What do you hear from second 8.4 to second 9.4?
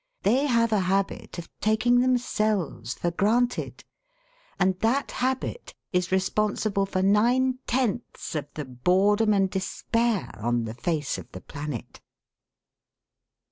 the boredom